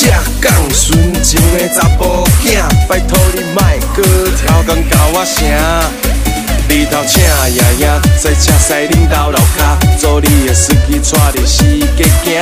[0.00, 3.60] 我是只讲纯情的查甫囝，拜托你莫
[3.94, 5.46] 搁挑工甲我声。
[6.70, 11.64] 日头请爷爷在车西恁兜楼骹，做你的司机带你四
[11.98, 12.40] 界行。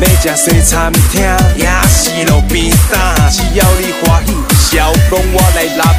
[0.00, 1.22] 要食西餐厅，
[1.56, 4.32] 也是路边摊，只要你欢喜，
[4.76, 5.94] 笑容我来揽。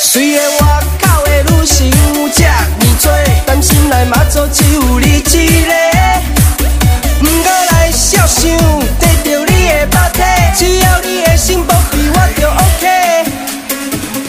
[0.00, 0.60] 虽然我
[1.00, 3.12] 口的女性有这呢多，
[3.46, 5.72] 但心内嘛做只有你一个。
[7.20, 7.52] 不过
[8.02, 8.58] 少想想，
[8.98, 10.18] 得到你的肉体，
[10.56, 12.84] 只要你的心保庇我就 OK。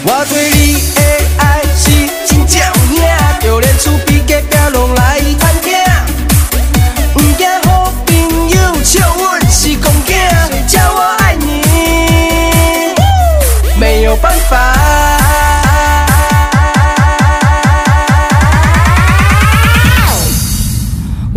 [0.05, 1.02] 我对你的
[1.39, 1.41] 爱
[1.75, 1.89] 是
[2.27, 3.01] 真正有影，
[3.41, 5.02] 就连厝边隔壁拢来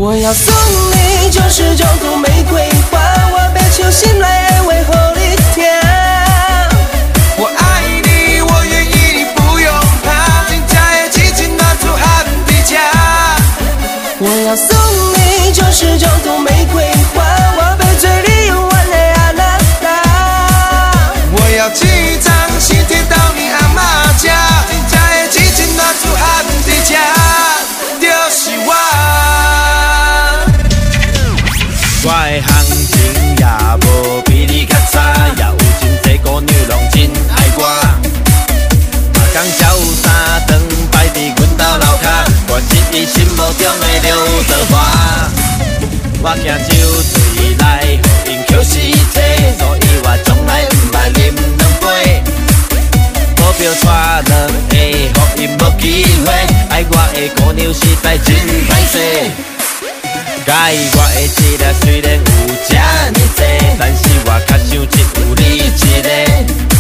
[0.07, 0.55] 我要送
[0.93, 2.63] 你九十九朵玫瑰
[2.93, 3.01] 花，
[3.33, 5.65] 我别求心来安慰后你听。
[7.39, 9.69] 我爱你，我愿意，你不用
[10.05, 12.77] 怕，真正的痴情拿出喊伫这。
[14.21, 14.69] 我要送
[15.13, 16.36] 你九十九朵
[43.81, 44.09] 的刘
[44.45, 44.75] 德华。
[46.23, 46.73] 我惊酒
[47.03, 47.15] 醉
[47.59, 47.65] 来，
[48.03, 49.17] 互因捡尸体，
[49.59, 51.17] 所以我从来毋捌啉
[51.59, 51.85] 两杯。
[53.37, 53.87] 股票带
[54.27, 54.31] 两
[54.69, 54.75] 个，
[55.15, 55.85] 互因无机
[56.25, 56.27] 会，
[56.71, 58.35] 爱我的姑娘实在真
[58.69, 58.95] 歹势。
[60.47, 62.21] 介意我的质量虽然有
[62.69, 63.41] 这呢多，
[63.79, 65.61] 但是我较想只有你一
[66.03, 66.76] 个。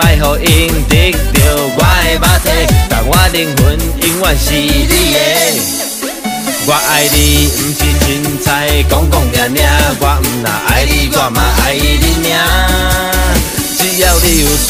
[0.00, 0.48] 来互因
[0.88, 1.18] 得到
[1.76, 2.46] 我的肉体，
[2.88, 5.18] 但我灵魂永远是你的。
[6.66, 8.04] 我爱你，毋是凊
[8.42, 9.68] 彩讲讲念念，
[10.00, 11.82] 我毋若爱你，我嘛爱你
[12.32, 12.34] 尔。
[13.76, 14.68] 只要你有需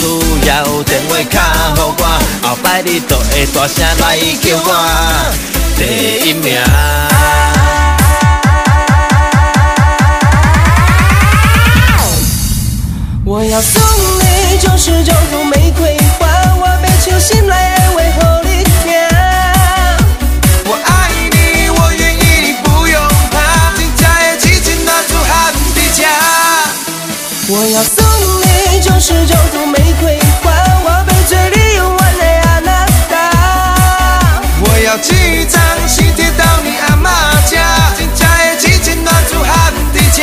[0.49, 1.35] 要，电话卡
[1.77, 2.03] 互我，
[2.43, 4.69] 后摆你就会大声来叫我
[5.79, 5.81] 第
[6.29, 6.59] 一名。
[13.27, 13.81] 我要送
[14.85, 16.29] 九十九朵玫瑰花，
[16.61, 18.93] 我别求心来安慰后你听。
[20.67, 23.01] 我爱你，我愿意，不用
[23.33, 26.05] 怕，真正的痴情拿出喊伫这。
[27.49, 28.05] 我要送
[28.43, 30.53] 你九十九朵玫瑰花，
[30.85, 33.15] 我别做你永远的阿娜达。
[34.61, 35.59] 我要寄张
[35.89, 37.09] 喜帖到你阿妈
[37.47, 40.23] 家，真正的痴情拿出喊伫这，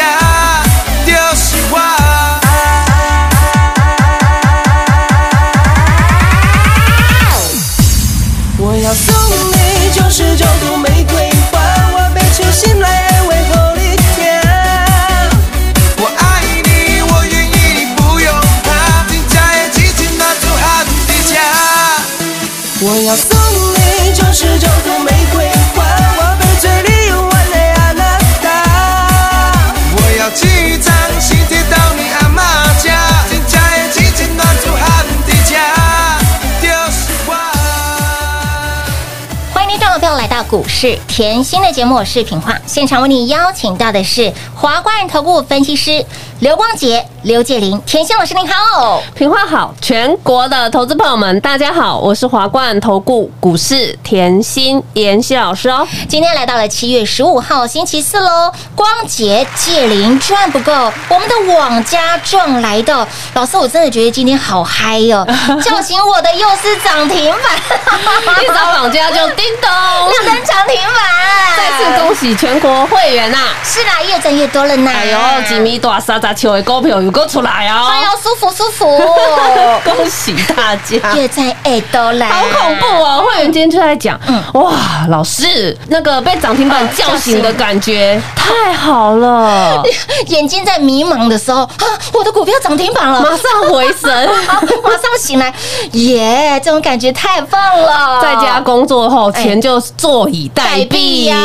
[39.92, 42.58] 众朋友来到股市甜心的节目，视频化。
[42.66, 46.06] 现场为你邀请到的是华冠投顾分析师
[46.42, 49.00] 刘光杰、刘介林、田心老师您好。
[49.14, 55.88] 平话好，全国的投资朋友们，大家好，我是华冠投顾股市田心妍希老师哦。
[56.10, 63.08] 今天来到了七月十五号星期四喽，光杰、介林赚不够，我们的网家赚来的。
[63.36, 65.24] 老师，我真的觉得今天好嗨哦，
[65.64, 67.56] 叫醒我的又是涨停板，
[68.44, 69.70] 一早网家就叮咚，
[70.10, 74.90] 亮灯涨停板，再次恭喜全国会员呐、是啦，越赚越多了呢。
[74.92, 77.88] 哎呦，几米大三十球的股票有够出来哦！
[77.90, 78.86] 哎呦，舒服舒服，
[79.84, 81.14] 恭喜大家！
[81.16, 83.26] 越赚越多了，好恐怖哦！
[83.28, 84.72] 会员今天就在讲，嗯哇，
[85.10, 89.84] 老师那个被涨停板叫醒的感觉太好了，
[90.28, 94.30] 眼睛在迷茫的时候，啊，我的股票涨停板了，马上回神。
[94.84, 95.54] 马上醒来，
[95.92, 98.22] 耶，这种感觉太棒了。
[98.22, 101.36] 在家工作后，哎钱就坐以待毙呀，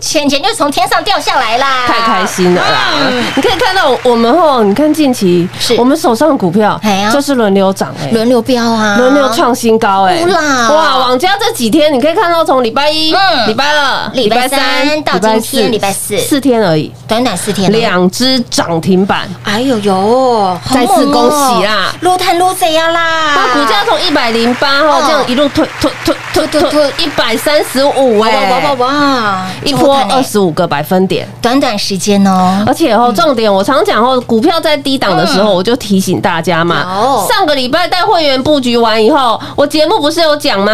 [0.00, 2.78] 钱钱就从天上掉下来啦，太开心了啦！
[3.00, 5.74] 嗯你可以看到我们后，你看近期是。
[5.76, 6.80] 我们手上的股票
[7.12, 10.24] 就是轮流涨哎，轮流飙啊，轮流创新高哎。
[10.26, 10.98] 哇！
[10.98, 14.58] 网家这几天你可以看到，从礼拜一嗯、礼拜二、礼拜三
[15.02, 16.18] 到今天礼拜四。
[16.18, 19.28] 四天而已，短短四天，两只涨停板。
[19.44, 21.94] 哎呦呦，再次恭喜啦。
[22.00, 23.34] 撸探撸贼呀啦！
[23.36, 24.92] 那股价从一百零八哦。
[24.92, 31.26] 号这样一路推推推推推推推一百三十五哇哇哇哎，哇，一波二，十五个百分点。
[31.40, 37.28] 短短时间哦，而且哦，重点我常讲哦，股票在低档的时候，我就提醒大家嘛有。
[37.28, 40.72] 上个礼拜带会员布局完以后，我节目不是有讲吗？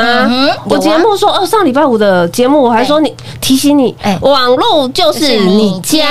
[0.64, 6.06] 我节目说哦，上礼拜五的节目我还说你提醒你哎，网络就是你家，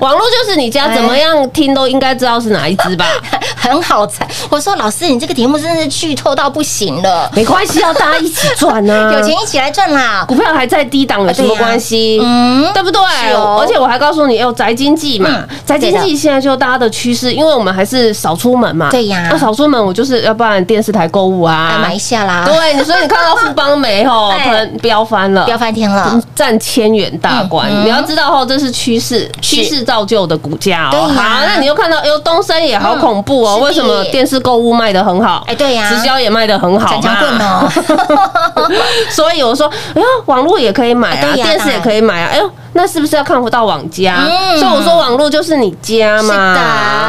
[0.00, 0.94] 网络就是你家，哎。
[0.94, 3.04] 怎么样听都应该知道是哪一只吧？
[3.64, 4.26] 很好猜。
[4.50, 9.10] 我说老师，你这个题目真的是剧透到不行了，没关系，要大家一起赚呢。
[9.14, 10.24] 有钱一起来赚啦。
[10.28, 12.20] 股票还在低档有什么关系？
[12.22, 13.00] 嗯对不对？
[13.34, 18.88] 哦而且我还告诉你，有宅经济嘛嗯，宅经济现在就大家的趋势，因为我们还是少出门嘛。
[18.90, 26.20] 对呀那少出门，我就是要不然电视台购物来啊，买一下啦，对，你说你看到富邦没吼， 哎可能飙翻了，飙翻天了。
[26.34, 27.70] 占千元大关。
[27.70, 31.08] 嗯嗯你要知道吼，这是趋势，趋势造就的股价哦。
[31.14, 35.44] 好，那你又看到，哎呦，东升也好恐怖哦为什么电视购物卖的很好？
[35.46, 37.70] 哎对呀直销也卖的很好强强棍嘛。
[38.56, 38.70] 哦，
[39.10, 42.28] 所以我说，哎呦，网络也可以买啊，电视也可以买啊。
[42.32, 44.16] 哎呦，那是不是要看不到网家？
[44.28, 44.58] 嗯。
[44.58, 46.54] 所以我说网络就是你家嘛。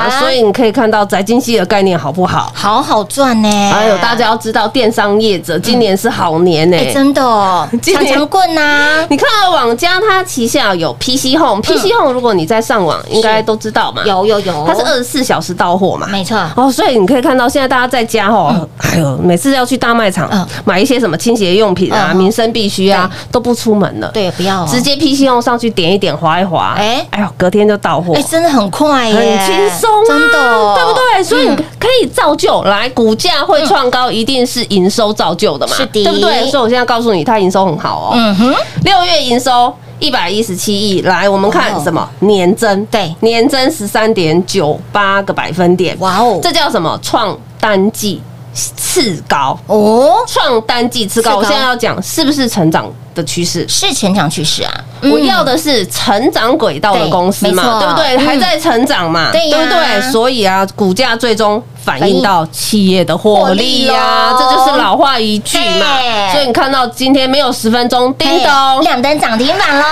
[0.06, 0.20] 是的。
[0.20, 2.52] 所以你可以看到宅经济的概念好不好？
[2.56, 3.72] 好好赚呢。
[3.72, 16.08] 还有大家要知道，电商业者今年是好年呢、哎，真的哦，今年强强棍呐， 你看到网家它旗下有 PC Home，PC Home 如果你在上网，应该都知道嘛，嗯有有有，它是二十四小时到货嘛。
[16.08, 20.46] 没错，哦，所以你可以看到现在大家在家哦，哎呦，每次要去大卖场嗯。
[20.64, 24.08] 买一些什么清洁用品啊、嗯民生必需啊，都不出门了。
[24.14, 24.68] 对，不要哦。
[24.70, 26.86] 直接 PC Home 上去点一点，划一划，哎。
[26.86, 28.14] 哎，哎呦，隔天就到货。
[28.16, 30.38] 哎，，真的很快耶，很轻松啊，真的。
[30.40, 31.24] 哦，对不对？
[31.24, 31.48] 所以
[31.80, 36.04] 可以造就来股价会创高，一定是营收造就的嘛，是的。
[36.04, 36.50] 对不对？
[36.50, 39.74] 所以我现在告诉你，它营收很好哦，嗯哼，六月营收。
[39.98, 42.06] 一百一十七亿，来，我们看什么？
[42.20, 42.86] 年增？
[42.88, 43.16] 对。
[43.22, 47.00] 年增十三点九八个百分点，哇哦，这叫什么？
[47.02, 48.22] 创单季
[48.54, 50.18] 次高，哦。
[50.28, 51.30] 创单季次高。
[51.30, 51.40] 次高。
[51.40, 53.66] 我现在要讲是不是成长的趋势？
[53.70, 58.16] 是成长趋势啊，我要的是成长轨道的公司嘛，对对不对？
[58.18, 60.12] 嗯还在成长嘛，对不对？
[60.12, 65.86] 所以啊，股价最终反映到企业的获利呀，这就是老话一句嘛。
[66.32, 69.86] 所以你看到今天没有十分钟，叮咚，两灯涨停板喽！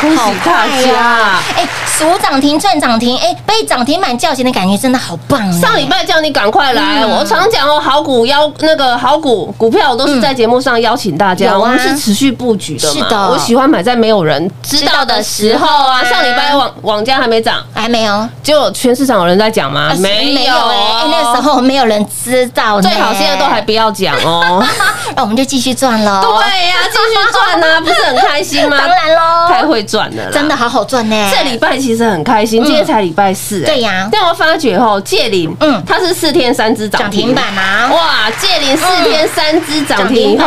[0.00, 1.42] 恭喜大家呀！！
[1.56, 5.60] 哎，数涨停赚涨停，哎，被涨停板叫醒的感觉真的好棒哎！
[5.60, 12.94] 上礼拜叫你赶快来，嗯我常讲哦，好股邀那个好股股票，我都是在节目上邀请大家，我们是持续布局的嘛。
[12.94, 16.04] 是的我喜欢买在没有人知道的时候啊。
[16.04, 19.92] 上礼拜网网家还没涨，还没有，结果全市场有人在讲吗？
[19.98, 24.64] 没有哎，哎那时候没有人知道，最好现在都还不要讲哦。
[25.16, 26.20] 那我们就继续赚喽。
[26.22, 28.76] 对呀，继续赚啊， 不是很开心吗？
[28.78, 30.54] 当然喽，太会赚了啦，真的。
[30.58, 31.30] 好好赚呢。
[31.32, 40.46] 这礼拜其实很开心，今天才礼拜四，哎对呀但我发觉吼，借零，嗯嗯，它是四天三只涨涨停板啊，哇，借零四天三只涨停以后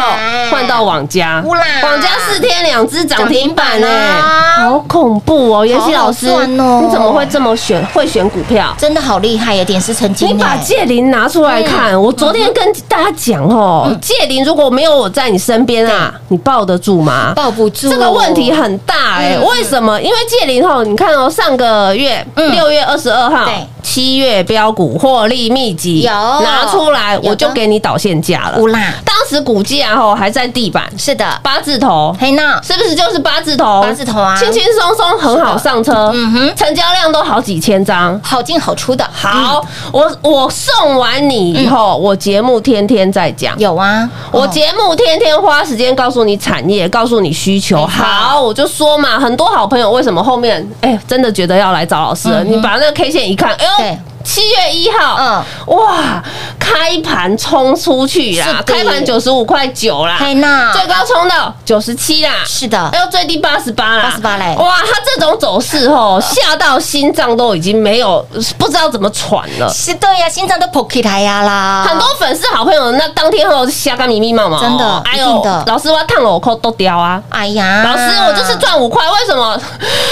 [0.51, 5.65] 换到网家，网家四天两只涨停停板啊，好恐怖哦！
[5.65, 8.71] 妍希老师，你怎么会这么选会选股票？
[8.77, 10.33] 真的好厉害耶，点石成金呢。
[10.35, 17.33] 你把借零拿出来看，我昨天跟大家讲哦，借零如果没有我在你身边啊，你抱得住吗？
[17.35, 19.99] 抱不住，这个问题很大哎、嗯为什么？
[19.99, 26.11] 因为借零后，你看哦，上个月嗯六月二十二号对，七月标股获利秘籍有。
[26.11, 28.57] 拿出来，我就给你导线价了。
[28.57, 33.81] 乌啦，当时股价哦还在地板，是的，八字头，嘿娜，是不是就是八字头？
[33.81, 34.35] 八字头啊。
[34.37, 36.55] 轻轻松松很好上车，嗯哼。
[36.55, 38.19] 成交量都好几千张。
[38.23, 43.57] 好进好出的，好，我我送完你以后，我节目天天在讲。
[43.59, 44.47] 有啊，我哦。
[44.47, 47.85] 节目天天花时间告诉你产业，告诉你需求。
[47.85, 53.97] 好，我就说嘛，很多好朋友为什么后面哎真的觉得要来找老师你把那个 K 线一看，哎对。
[54.23, 55.43] 七月一号，嗯
[55.75, 56.23] 哇，
[56.71, 58.63] 开盘冲出去啦！
[58.65, 62.89] 开盘九十五块九啦，嘿娜，最高冲到九十七啦，是的。
[62.93, 64.55] 哎呦，最低八十八啦，八十八嘞。
[64.57, 68.25] 哇，它这种走势哦，吓到心脏都已经没有，
[68.57, 69.69] 不知道怎么喘了。
[69.73, 77.21] 是对呀，心脏都破起来呀啦，很多粉丝好朋友，那当天后瞎干迷迷毛毛，真的哎呦老师我要烫我扣都掉啊！
[77.29, 79.59] 哎呀，老师，我就是赚五块，为什么？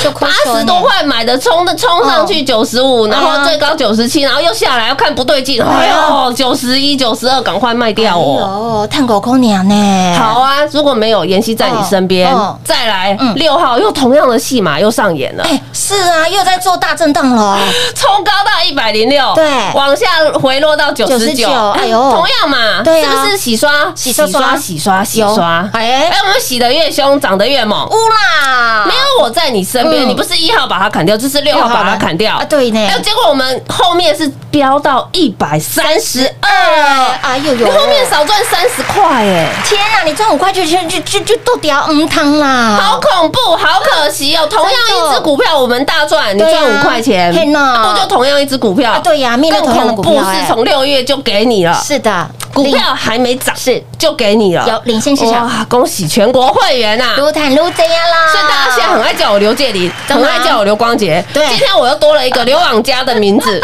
[0.03, 8.81] 就八十多块买的冲的冲上去九十五，然后最高九十七，然后又下来，要看不对劲，哎呦，九十一、九十二，赶快卖掉哦！
[8.83, 10.15] 哦，探狗空娘呢？
[10.17, 13.33] 好啊，如果没有妍希在你身边再来嗯。
[13.35, 17.59] 六号又同样的戏码又上演了，哎，是啊，又在做大震荡了，
[17.95, 19.45] 冲高到一百零六，对。
[19.73, 20.07] 往下
[20.41, 21.99] 回落到九十九，哎呦。
[22.11, 23.11] 同样嘛，对啊。
[23.11, 24.55] 是不是洗刷、洗刷刷。
[24.57, 25.69] 洗刷、洗刷？
[25.73, 27.87] 哎哎，我们洗的越凶，涨得越猛。
[27.87, 30.09] 乌啦，没有我在你身边，嗯。
[30.09, 32.37] 你不是一号把它砍掉，就是六号把它砍掉。
[32.37, 32.79] 啊对呢。
[32.87, 39.47] 哎结果我们后面是飙到一百三十二，哎呦呦，你后面少赚三十块哎。
[39.65, 44.47] 天哪，你赚五块就就就就就都掉嗯汤啦，好恐怖，好可惜哦！
[44.49, 48.93] 同样一只股票，我们大赚，你赚五块钱，不就同样一只股票？
[48.93, 55.65] 啊对呀面更恐怖是从六月就给你了，是的，股票还没涨，是就给你了，有领先市场哇！
[55.69, 57.15] 恭喜全国会员呐！
[57.17, 61.23] 撸坦撸这样啦，所以大家现在很爱叫我刘介林，很爱叫我刘光杰。
[61.33, 63.61] 对今天我又多了一个刘网家的名字，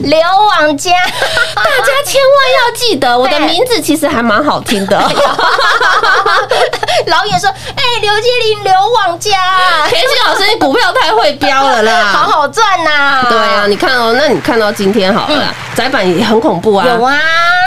[0.00, 0.92] 刘网家，
[1.68, 4.96] 大家千万要记得，我的名字其实还蛮好听的。
[7.06, 9.30] 老远说，哎，刘介林刘旺家，
[9.88, 12.06] 田心老师，你股票太会飙了啦！
[12.12, 16.86] 好好赚呐，对啊，你看哦，那你看到今天好了啦，窄板也很恐怖啊。
[16.86, 17.18] 有啊，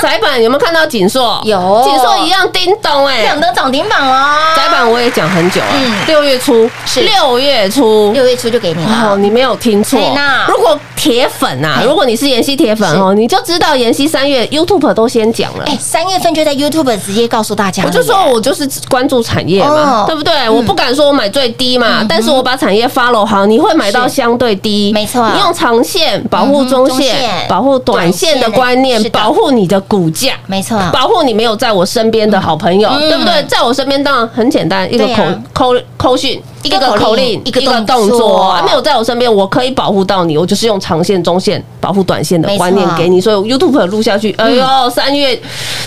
[0.02, 1.42] 窄板有没有看到锦硕？
[1.46, 1.82] 有。
[1.86, 5.68] 锦硕一样叮咚哎、两灯涨停板哦，窄板我也讲很久了。
[5.74, 7.02] 嗯，六月初是。
[7.02, 8.12] 六月初。
[8.12, 10.00] 六月初就给你哦，了，你没有听错。
[10.48, 15.64] 如果铁粉啊，如果你是妍希铁粉哦，你就知道妍希三月 YouTube 都先讲了。
[15.66, 20.50] 哎，三月份就在 YouTube 直接告诉大家，我就说我就是关注产业嘛哦，对不对？
[20.50, 30.34] 我不敢说我买最低嘛嗯，但是我把产业 follow 好，你会买到相对低，没错你用长线保护中线线，保护短线的观念保护你的股价。
[30.48, 33.12] 没错，保护你没有在我身边的好朋友，嗯。
[33.12, 33.44] 对不对？
[33.44, 35.44] 在我身边当然很简单，一个口对啊。
[35.54, 38.20] 口口讯，一个口令一个动作。
[38.20, 45.36] 作，啊没有在我身边，我可以保护到你，我就是用长线、中线保护短线的观念给你，所以 YouTube 录下去，哎呦，三月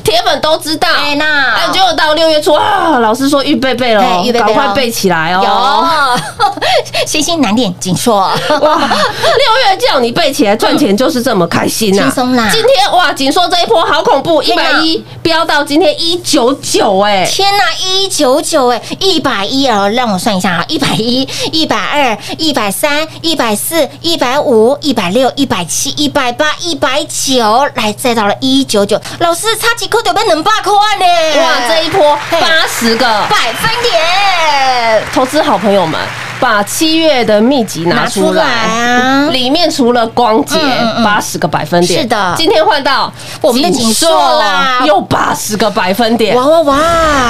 [0.02, 4.02] 铁粉都知道，哎那哎，结果到六月初啊，老师说预备备了
[4.32, 5.42] 赶快背起来哦。
[5.44, 6.54] 有。
[7.06, 12.48] 星星难点紧缩，哇，六月叫你背起来赚钱就是这么开心呐、轻松啦。
[12.50, 31.06] 今天哇，锦硕这一波好恐怖，一百一飙到今天一九九哎，天呐，一九九哎，一百一哦，让我算一下啊，一百一、一百二、一百三、一百四、一百五、一百六、一百七、一百八、一百九，来再到了一九九，老师差几颗就变能八块呢！
[31.40, 33.04] 哇，这一波八十个。
[33.28, 35.02] 百分点。
[35.12, 36.00] 投资好朋友们，
[36.44, 40.58] 把七月的秘籍拿出来啊里面除了光洁
[41.02, 43.10] 八十个百分点，是的今天换到
[43.40, 46.36] 我们的锦硕啦又八十个百分点。
[46.36, 46.76] 哇哇哇！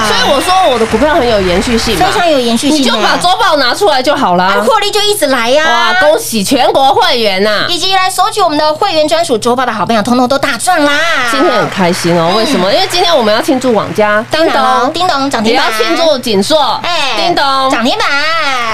[0.09, 4.54] 所以我说我的股票很有延续性，非常有延续性你就把周报拿出来就好啊啦。
[4.66, 5.64] 获利就一直来呀！
[5.64, 7.66] 哇，恭喜全国会员呐！
[7.68, 10.92] 以及来索取我们的会员专属周报的好朋友，通通都大赚啦！
[11.30, 12.73] 今天很开心哦，为什么？
[12.75, 18.09] 因为今天我们要庆祝网家，叮咚，叮咚涨停板，也要庆祝锦硕，哎叮咚，涨停板，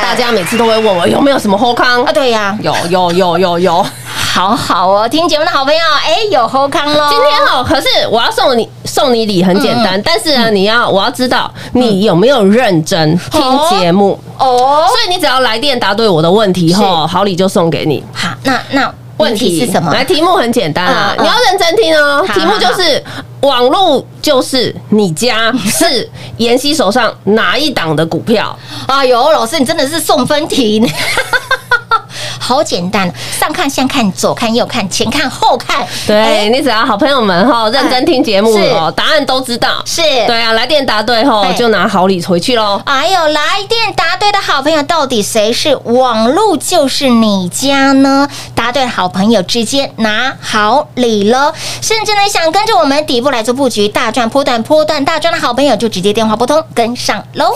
[0.03, 2.03] 大家每次都会问我有没有什么后康？
[2.05, 3.87] 啊，，对呀，有有有有有。
[4.33, 7.09] 好好哦，听节目的好朋友，哎，有后康喽。
[7.11, 18.03] 今天哦，可是我要送你送你礼很简嗯单，但是呢，你要我要知道你有没有认真听节目，哦，所以你只要来电答对我的问题后，好礼就送给你。
[18.13, 19.93] 好，那那问题是什么？
[19.93, 22.27] 来，题目很简单啊，你要认真听哦。
[22.35, 23.03] 题目就是
[23.43, 26.09] 网络就是你家是
[26.39, 28.57] 妍希手上哪一档的股票？
[28.87, 30.89] 哎呦，老师，你真的是送分题呢。
[32.51, 39.81] 好简单，上看下看，左看右看，前看后看，对哎你只要好朋友们哈认真听节目是哦，答案都知道。
[39.87, 42.83] 是对啊，来电答对后哎就拿好礼回去喽。
[42.87, 48.29] 哎呦，来电答对的好朋友，到底谁是网路就是你家呢？
[48.53, 51.53] 答对的好朋友直接拿好礼喽！
[51.81, 57.55] 甚至呢，想跟着我们底部来做布局，大赚波段波段大赚的好朋友，就直接电话拨通跟上喽。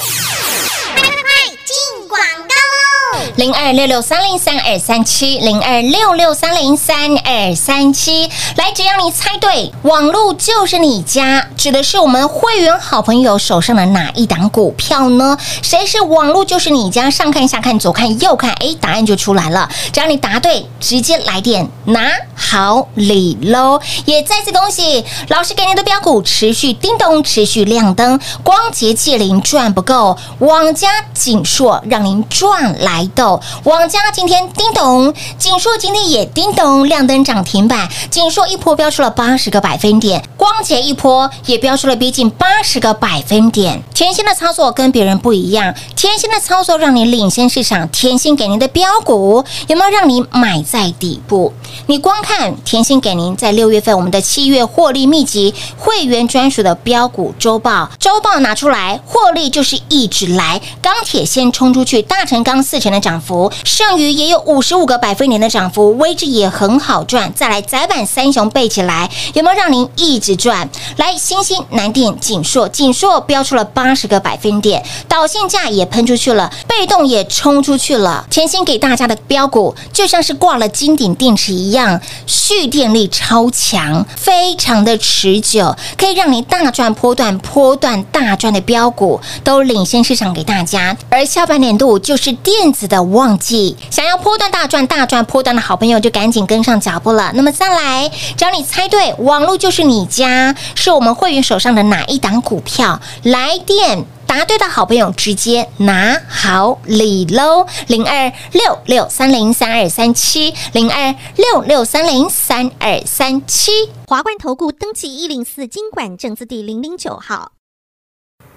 [3.37, 8.31] 零二六六三零三二三七，零二六六三零三二三七。
[8.55, 15.37] 来，只要你猜对，网路就是你家，指的是我们会员好朋友手上的哪一档股票呢？
[15.63, 17.11] 谁是网路就是你家？
[17.11, 19.69] 上看下看，左看右看，哎，答案就出来了。
[19.93, 23.81] 只要你答对，直接来电拿好礼喽！
[24.05, 33.41] 也再次恭喜老师给您的标股持续叮咚，持续亮灯，光洁界灵赚不够，网家锦硕让您赚来的豆。
[33.65, 43.83] 网家今天叮咚，锦硕今天也叮咚亮灯涨停板，锦硕一波飙出了八十个百分点，光洁一波也飙出了逼近八十个百分点。
[43.95, 51.53] 甜心的操作跟别人不一样，甜心的操作让你领先市场，甜心给您的标股有没有让你买在底部？
[51.87, 67.33] 你光看甜心给您在六月份我们的七月获利秘籍会员专属的标股周报，周报拿出来，获利就是一直来，钢铁先冲出去，大成钢四成的涨涨幅，剩余也有五十五个百分点的涨幅，位置也很好赚。
[67.33, 70.69] 再来窄板三雄背起来，有没有让您一直赚？
[70.97, 78.27] 来，星星、南电、锦硕，锦硕标出了八十个百分点，导线价也喷出去了，被动也冲出去了。
[78.29, 90.97] 甜心给大家的标股就像是挂了金顶电池一样，蓄电力超强，非常的持久，可以让你大赚波段、波段大赚的标股都领先市场给大家。
[91.09, 97.31] 而下半年度就是电子的忘记，想要波段大赚、大赚波段的好朋友就赶紧跟上脚步了。
[97.35, 103.01] 那么再来，只要你猜对，网络就是你家，是我们会员手上的哪一档股票？
[103.23, 104.05] 来电。
[104.27, 107.67] 答对的好朋友直接拿好礼喽！
[107.87, 113.71] 零二六六三零三二三七，零二六六三零三二三七。
[114.07, 117.53] 华冠投顾登记一零四经管证字第零零九号。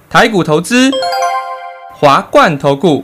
[0.10, 0.90] 台股投资，
[1.94, 3.04] 华冠投顾。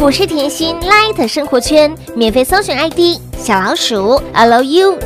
[0.00, 4.96] 我是甜心 Light 生活圈免费搜寻 ID 小老鼠 Lucky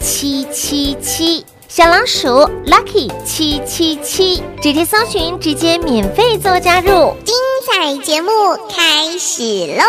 [0.00, 2.28] 七七七，小老鼠
[2.66, 7.14] Lucky 七七七，直接搜寻，直接免费做加入。
[7.24, 7.36] 精
[7.70, 8.32] 彩节目
[8.68, 9.42] 开始
[9.76, 9.84] 喽！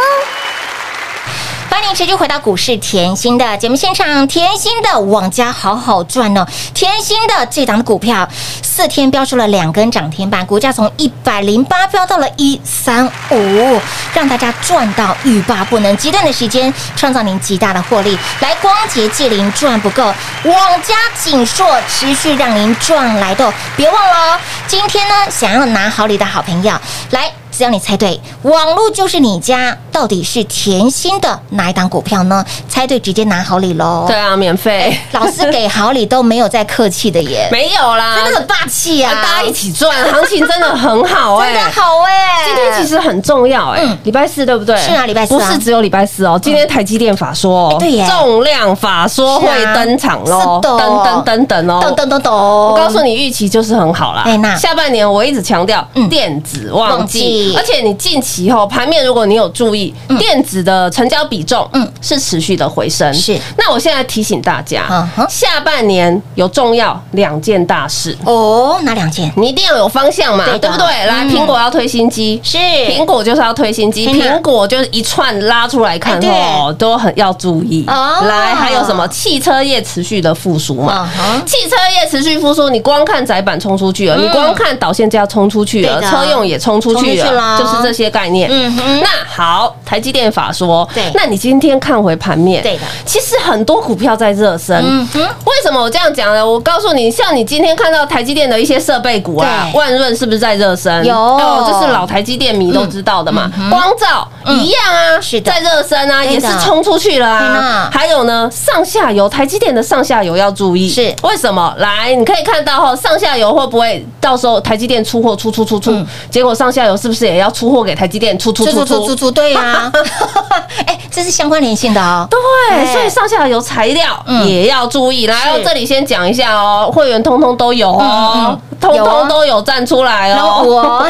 [1.71, 6.45] 欢迎持续回到股市甜心的节目现场，甜心的网家好好赚哦！
[6.73, 8.27] 甜心的这档股票
[8.62, 13.79] 四天飙出了两根涨停板，股价从一百零八飙到了一三五，
[14.13, 18.19] 让大家赚到欲罢不能，极短的时间创造您极大的获利。
[18.41, 20.03] 来，光洁界灵赚不够，
[20.43, 24.39] 网家锦硕持续让您赚来的，别忘了哦！
[24.67, 26.73] 今天呢，想要拿好礼的好朋友
[27.12, 27.31] 来。
[27.53, 32.43] 只要你猜对，网络就是你家，到底是甜心的哪一档股票呢？
[32.67, 34.06] 猜对直接拿好礼喽！
[34.08, 39.13] 对，啊，免费，老师给好礼都没有再客气的耶，没有啦，真的很霸气啊！
[39.21, 42.45] 大家一起赚，行情真的很好 哎、真的好哎！
[42.45, 44.75] 今天其实很重要哎、嗯礼拜四对不对？
[44.77, 46.39] 是啊礼拜四啊不是只有礼拜四哦。
[46.41, 52.34] 今天台积电法说对耶重量法说会登场喽，是的噔噔噔噔哦，咚咚咚咚！
[52.34, 54.23] 我告诉你，预期就是很好啦。
[54.25, 61.69] 哎那下半年我一直强调嗯电子旺季，而且你近期后盘面，如果你有注意以电子的成交比重，
[62.01, 63.11] 是持续的回升。
[63.13, 63.39] 是。
[63.57, 68.17] 那我现在提醒大家嗯，下半年有重要两件大事。
[68.25, 69.31] 哦，哪两件？
[69.35, 70.85] 你一定要有方向嘛，对不对？
[70.85, 71.31] 来，嗯。
[71.31, 72.57] 苹果要推新机，是。
[72.57, 77.85] 苹果就是要推新机，苹果就是一串拉出来看哦，都很要注意。
[77.87, 78.21] 哦。
[78.27, 81.09] 来，还有什么汽车业持续的复苏嘛？
[81.45, 87.57] 汽车业持续复苏，你光看窄板冲出去了，你光看导线架冲出去了，车用也冲出去了。
[87.57, 88.49] 就是这些概念。
[88.51, 88.99] 嗯哼。
[89.01, 92.63] 那好，台积电法说那你今天看回盘面
[93.05, 94.75] 其实很多股票在热身。
[95.13, 96.45] 为什么我这样讲呢？
[96.45, 101.05] 我告诉你像你今天看到台积电的一些设备股啊万润是不是在热身？
[101.05, 101.39] 有。
[101.67, 103.51] 就是老台积电你都知道的嘛。
[103.69, 107.89] 光照一样啊在热身啊也是冲出去了啊。
[107.91, 110.89] 还有呢上下游台积电的上下游要注意。
[110.89, 111.13] 是。
[111.23, 111.73] 为什么？
[111.77, 115.93] 来你可以看到哈上下游会不会到时候台积电出货出出出出
[116.29, 119.07] 结果上下游是不是也要出货给台积电出出出出？
[119.07, 119.53] 出出对
[120.86, 122.28] 哎，这是相关联性的哦。
[122.30, 122.39] 对，
[122.78, 125.28] 哎所以上下游材料嗯也要注意。
[125.28, 130.63] 来，这里先讲一下哦，会员通通都有哦，通通都有站出来哦。
[130.65, 131.08] 我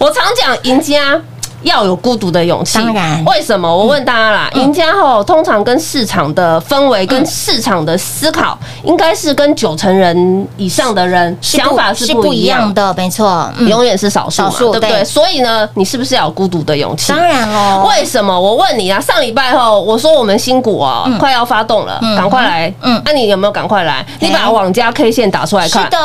[0.00, 1.20] 我常讲赢家。
[1.64, 3.68] 要有孤独的勇气，当然为什么？
[3.68, 13.50] 我问大家啦，赢家吼通常跟市场的氛围、跟市场的思考，应该是跟九成人以上的人想法是不一样的，没错。
[13.58, 15.04] 嗯，永远是少数嘛，对对不对？
[15.04, 17.12] 所以呢，你是不是要有孤独的勇气？
[17.12, 17.86] 当然哦。
[17.88, 18.38] 为什么？
[18.38, 22.68] 我问你啊，上礼拜后我说我们新股哦，快要发动了，赶快来。
[22.82, 24.04] 嗯嗯，那你有没有赶快来？
[24.20, 25.84] 你把网加 K 线打出来看。
[25.84, 25.98] 是的，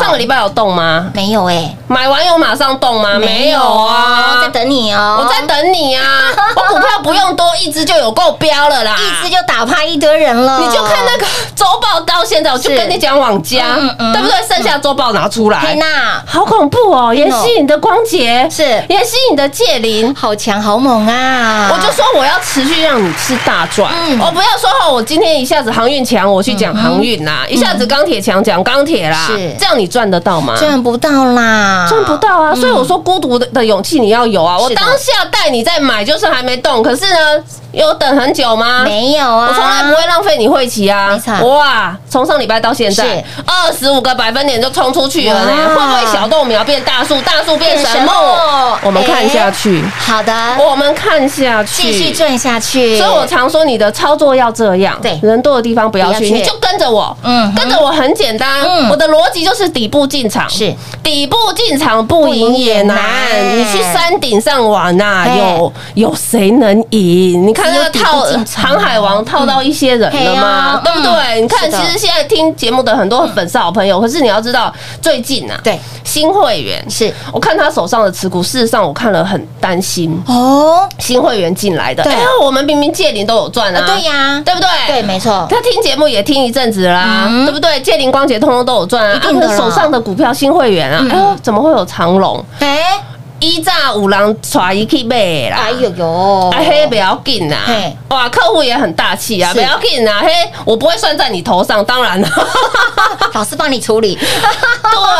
[0.00, 1.10] 上个礼拜有动吗？
[1.14, 3.18] 没有哎，买完有马上动吗？
[3.18, 5.03] 没有啊，在等你哦。
[5.18, 6.02] 我在等你啊！
[6.56, 10.58] 我股票不用多，一只就有够标了啦，一只就打趴一堆人了。
[10.60, 13.76] 你就看那个周报到现在，我就跟你讲网家
[14.12, 14.34] 对不对？
[14.48, 17.14] 剩下周报拿出来天，哪，好恐怖哦！
[17.14, 21.70] 妍希，你的光洁是妍希，你的界林，好强好猛啊！
[21.72, 30.54] 我就说我要持续让你吃大赚，嗯我不要说哦，我今天一下子航运强，我去讲航运啦，一下子钢铁强讲钢铁啦，是这样你赚得到吗？
[30.58, 32.54] 赚不到啦，赚不到啊！
[32.54, 34.58] 所以我说孤独的的勇气你要有啊！
[34.58, 38.82] 我当下带你再买，就是还没动，可是呢，有等很久吗？
[38.84, 41.08] 没有啊，我从来不会浪费你会期啊！
[41.08, 41.56] 没错。
[41.56, 45.50] 哇，从上礼拜到现在是，二十五个百分点就冲出去了呢。
[45.50, 48.78] 哇会不会小豆苗变大树，大树变神木变神木？
[48.82, 52.96] 我们看下去，好的，我们看下去，继续转下去。
[52.96, 55.18] 所以我常说你的操作要这样，对。
[55.22, 57.52] 人多的地方不要去，你就跟着我，嗯。
[57.54, 60.72] 跟着我很简单嗯，我的逻辑就是底部进场，是。
[61.02, 62.96] 底部进场不赢也难
[63.56, 67.46] 你去山顶上玩呐，嘿有有谁能赢？
[67.46, 68.24] 你看那个套
[68.56, 71.12] 航海王套到一些人了嘛，对不对？
[71.40, 75.78] 嗯你看，其实现在听节目的很多粉丝好朋友，可是你要知道，最近啊，对。
[76.04, 77.12] 新会员是。
[77.32, 80.16] 我看他手上的持股，事实上我看了很担心。
[80.26, 82.12] 哦，新会员进来的，对。
[82.12, 84.68] 哎呀，我们明明借零都有赚啊，啊对呀，对不对？
[84.86, 87.44] 对，没错，他听节目也听一阵子啦，嗯。
[87.46, 87.80] 对不对？
[87.80, 89.54] 借零光节通通都有赚啊，一定的啦。
[89.54, 91.10] 啊手上的股票新会员啊，嗯。
[91.10, 92.44] 哎呦，怎么会有长龙？
[92.60, 93.02] 哎，
[93.44, 97.94] 一炸五郎带一去买啦，哎呦呦，哎嘿，不要紧呐嘿！
[98.08, 100.20] 哇，客户也很大气啊，不要紧呐！
[100.22, 100.30] 嘿，
[100.64, 102.28] 我不会算在你头上，当然了，
[103.34, 104.16] 老师帮你处理，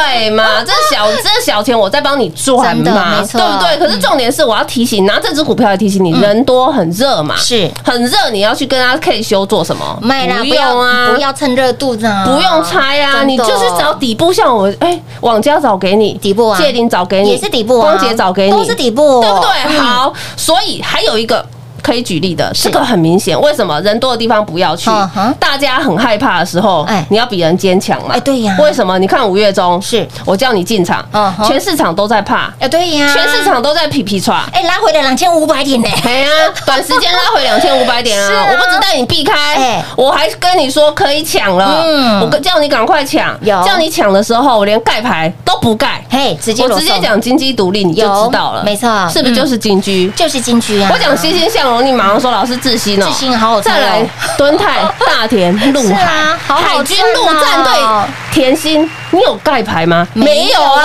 [0.08, 0.44] 对嘛？
[0.64, 3.76] 这小这小钱我在帮你赚嘛，对不对？
[3.78, 7.70] 可是重点是我要提醒，拿这只股票来提醒你，人多很热嘛，是。
[7.84, 9.98] 很热，你要去跟他 K 修做什么？
[10.00, 16.58] 卖啦，不用啊，不要趁热度呢，不用猜啊，你就是找底部，像我哎，网家找给你底部啊。
[16.58, 19.50] 借零找给你，也是底部啊，找给你，都是底部，对不对？
[19.66, 21.44] 嗯，好，所以还有一个。
[21.85, 23.38] 可以举例的，是这个很明显。
[23.42, 24.90] 为什么人多的地方不要去？
[25.38, 28.14] 大家很害怕的时候哎，你要比人坚强嘛。
[28.14, 28.99] 哎对呀为什么？
[28.99, 31.05] 你看五月中是我叫你进场
[31.47, 34.42] 全市场都在怕，哎，对呀，全市场都在皮皮喘。
[34.53, 36.29] 哎拉回了两千五百点呢，哎呀，
[36.64, 38.47] 短时间拉回两千五百点啊 啊！
[38.51, 41.83] 我不止带你避开哎，我还跟你说可以抢了。
[41.85, 50.09] 嗯我跟叫你赶快抢，有叫你抢的时候，我连盖牌都不盖，嘿，直接我直接讲金鸡独立，你就知道了，没错嗯是不是就是金居？
[50.16, 60.06] 就是金居啊，我讲欣欣向荣，你马上说老师自信哦，自信好好再来敦泰、大田、陆是海啊、好好海军陆战队哦、甜心，你有盖牌吗？
[60.14, 60.84] 没有啊。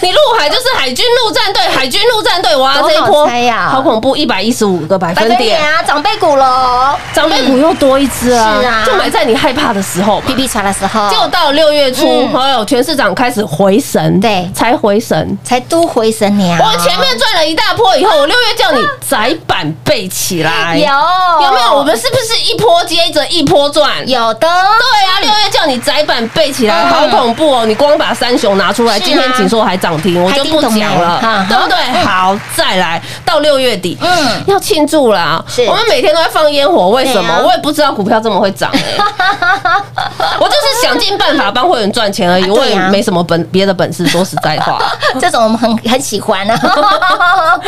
[0.00, 8.84] 你陆海就是海军陆战队，海军陆战队，哇，这一波猜呀好恐怖，一百一十五个百百分点，分点啊，长辈股喽，长辈股又多一只啊，是啊。
[8.84, 10.26] 就买在你害怕的时候嘛。
[10.26, 10.36] 皮。
[10.36, 12.40] 皮船的时候，就到六月初，嗯。
[12.40, 14.48] 哎呦，全市场开始回神，对。
[14.54, 15.16] 才回神。
[15.42, 20.86] 才都回神娘，我前面赚了一大波以后，我六月叫你窄板背起来，有
[21.46, 21.76] 有没有？
[21.76, 23.86] 我们是不是一波接着一波赚？
[24.08, 27.64] 有的，对啊，六月叫你窄板背起来，嗯好恐怖哦！
[27.64, 31.76] 你光把三雄拿出来，今天锦硕还涨停，我就不讲了对不对？
[32.04, 35.40] 好，再来到六月底，嗯嗯，要庆祝啦。
[35.68, 37.42] 我们每天都在放烟火，为什么？
[37.44, 38.80] 我也不知道股票这么会涨哎。
[40.40, 44.04] 我就是想尽办法帮会员赚钱而已，我也没什么本别的本事。
[44.08, 44.80] 说实在话，
[45.20, 46.58] 这种我们很很喜欢啊，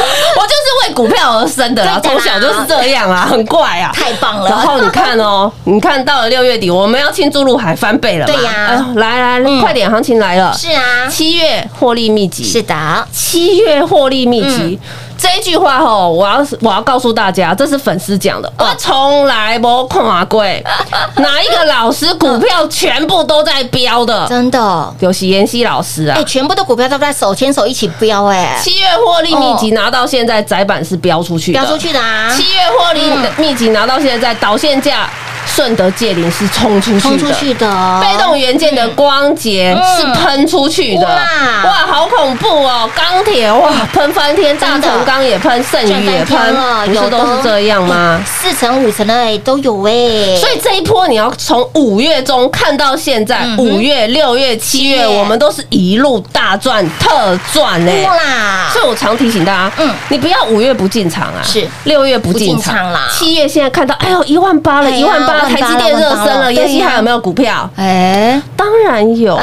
[0.68, 3.90] 是为股票而生的啦，从小就是这样啊， 很怪啊。
[3.94, 4.48] 太棒了。
[4.50, 8.33] 然后你看哦， 你看到了六月底，我们要庆祝入海翻倍了嘛？
[8.35, 10.52] 对呀啊呃来来，嗯快点，行情来了。
[10.57, 14.78] 是啊，七月获利秘籍是的，七月获利秘嗯籍。
[15.18, 20.44] 这一句话吼，我要我要告诉大家，这是粉丝讲的，我从来没看过。
[21.18, 24.94] 哪一个老师股票全部都在飙的，真的。
[25.00, 26.16] 就是妍希老师啊。
[26.16, 26.24] 哎，。
[26.24, 33.00] 全部的股票都在手牵手一起飙，哎，七月获利秘籍拿到现在，窄板是飙出去的，飙出去的啊，七月获利
[33.37, 35.11] 秘籍拿到现在，导线价
[35.54, 41.18] 顺德界灵是冲出去的，冲出去的，被动元件的光捷是喷出去的，哇。
[41.64, 42.88] 哇，好恐怖哦！
[42.94, 46.54] 钢铁哇，喷翻天，大成钢也喷，剩余也喷，
[46.87, 48.20] 不是都是这样吗？
[48.24, 58.04] 四成五成的哎都有哎，所以这一波你要从五月中看到现在，五月、六月、七月，我们都是一路大赚特赚哎。
[58.04, 59.88] 哇啦，所以我常提醒大家，嗯。
[59.88, 61.66] 嗯，你不要五月不进场啊，是。
[61.84, 62.74] 六月不进场。
[62.74, 63.08] 场啦。
[63.11, 67.68] 七月现在看到，哎呦一万八了，一万八，18,000台积电热身了了，对呀妍希还有没有股票？
[67.77, 69.37] 哎，当然有，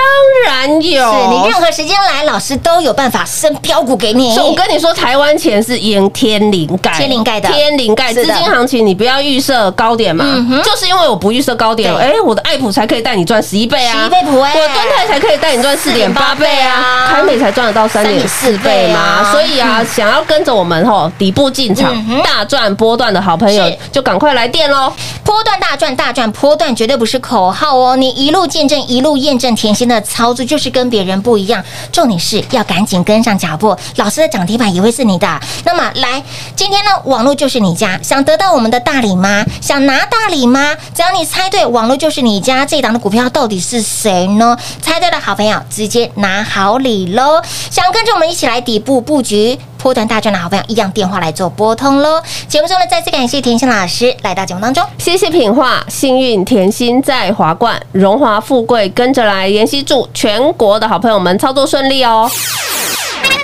[0.00, 1.12] 当然有。
[1.12, 4.34] 是你任何时间来，老师都有办法升标股给你。
[4.34, 7.48] 所以我跟你说，台湾钱是沿天灵盖，天灵盖的。
[7.50, 8.24] 天灵盖的。
[8.24, 10.24] 资金行情，你不要预设高点嘛。
[10.26, 12.02] 嗯，就是因为我不预设高点，对。
[12.02, 16.74] 哎，我的爱普才可以带你赚十一倍啊，十一倍普哎我敦泰才可以带你赚四点八倍4.8倍啊。
[16.74, 24.92] 啊，凯美才赚得到三点四倍嘛，所以啊，想要跟着我们吼底部进场嗯大赚波段的好朋友，就赶快来电喽！
[25.24, 27.96] 波段大赚大赚，波段绝对不是口号哦！
[27.96, 31.62] 你一路见证，一路验证，甜心那操作就是跟别人不一样。
[31.90, 35.40] 重点是要赶紧跟上脚步，老师的涨停板也会是你的。
[35.64, 36.22] 那么来，
[36.54, 39.44] 今天呢，网络就是你家，想得到我们的大礼吗？
[39.60, 40.76] 想拿大礼吗？
[40.94, 42.64] 只要你猜对，网络就是你家。
[42.64, 44.56] 这档的股票到底是谁呢？
[44.80, 47.42] 猜对的好朋友直接拿好礼喽！
[47.68, 49.58] 想跟着我们一起来底部布局。
[49.82, 52.22] 波段大赚的好朋友，一样电话来做拨通喽。
[52.46, 54.84] 节目中呢，再次感谢甜心老师来到节目当中。
[54.98, 59.48] 谢谢品画，幸运甜心在华冠，荣华富贵跟着来。
[59.48, 62.30] 妍希祝全国的好朋友们操作顺利哦。
[62.30, 63.38] 快快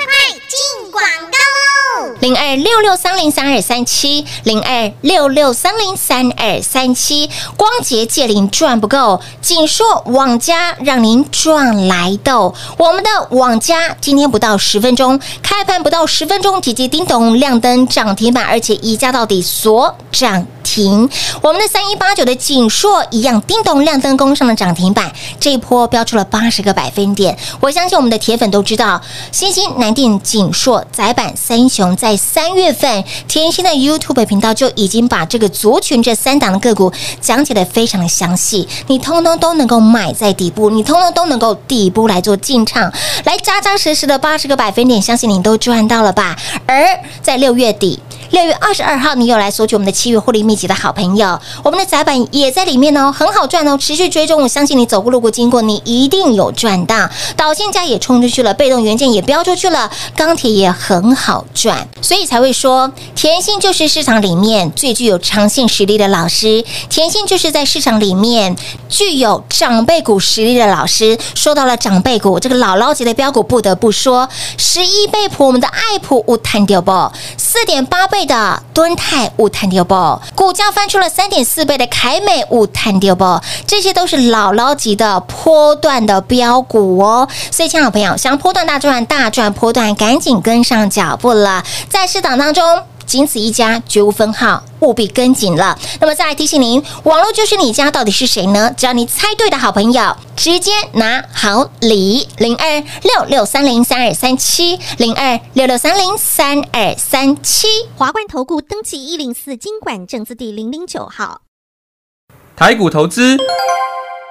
[0.46, 1.45] 进广告喽！
[2.20, 7.28] 零二六六三零三二三七，零二六六三零三二三七。
[7.56, 12.36] 光洁借零赚不够，锦硕网家让您赚来的。
[12.78, 21.08] 我们的网家今天不到十分钟，开盘不到十分钟，姐姐叮咚亮灯涨停板，而且一价到底所涨停。
[21.40, 27.38] 我们的三一八九的锦硕一样叮咚亮灯攻上了涨停板，这一波标出了八十个百分点。
[27.60, 29.00] 我相信我们的铁粉都知道，
[29.30, 42.92] 新兴南电、锦硕、窄板三雄在三月份甜心的 YouTube 频道就已经把这个族群这三档的个股讲解的非常的详细，你通通都能够买在底部，你通通都能够底部来做进场，
[43.24, 46.36] 来扎扎实实的八十个百分点，相信你都赚到了吧？
[46.66, 46.84] 而
[47.22, 48.00] 在六月底。
[48.30, 57.08] 六月二十二号，你有来索取我们的七月获利秘籍的好朋友，我们的窄板也在里面哦，很好赚哦，持续追踪，我相信你走过路过经过，你一定有赚到。
[57.36, 68.56] 导线价也冲出去了，被动元件也飙出去了，钢铁也很好赚，所以才会说，甜心就是市场里面最具有长线实力的老师，甜心就是在市场里面
[68.88, 71.18] 具有长辈股实力的老师。
[71.34, 87.28] 说到了长辈股，这个姥姥级的标股，不得不说，十一倍普，我们的爱普无谈掉不，四点八倍的敦泰无谈掉不，股价翻出了三点四倍的凯美无谈掉不，这些都是姥姥级的波段的标股哦。
[87.50, 92.62] 所以，亲爱的朋友，想波段大赚大赚波段，赶紧跟上脚步了，在市场当中。
[93.06, 95.78] 仅此一家，绝无分号，务必跟紧了。
[96.00, 98.74] 那么再来提醒您，网络就是你家，到底是谁呢？
[98.76, 107.68] 只要你猜对的好朋友，直接拿好礼，零二六六三零三二三七，零二六六三零三二三七。
[107.96, 111.42] 华冠投顾登记一零四经管证字第零零九号。
[112.56, 113.36] 台股投资，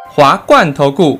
[0.10, 1.20] 华冠投顾。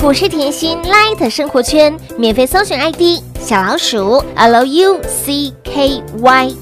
[0.00, 4.98] 股市甜心 Light 生活圈免费搜寻 ID 小老鼠 Lucky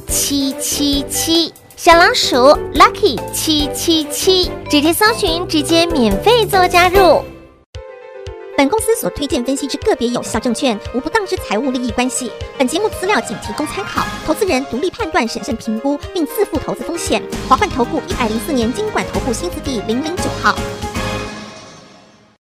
[0.08, 2.34] 七七七，小老鼠
[2.74, 7.22] Lucky 七七七，直接搜寻，直接免费做加入。
[8.56, 12.32] 本公司所推荐分析之个别有效证券，无不当之财务利益关系。
[12.58, 17.22] 本节目资料仅提供参考，投资人独立判断、审慎评估，并自负投资风险。
[17.48, 20.56] 华冠投顾一百零四年经管投顾新字第零零九号。